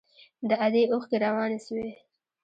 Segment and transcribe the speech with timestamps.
[0.49, 1.89] د ادې اوښکې روانې سوې.